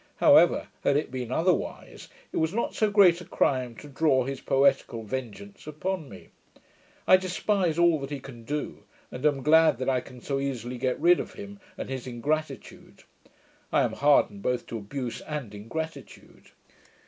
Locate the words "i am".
13.71-13.93